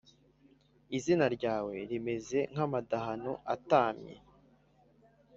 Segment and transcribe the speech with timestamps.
[0.97, 4.15] Izina ryawe rimeze nk’amadahano atāmye